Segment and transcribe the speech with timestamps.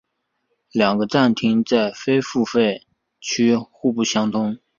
[0.71, 2.87] 两个站厅在非付费
[3.19, 4.57] 区互不相通。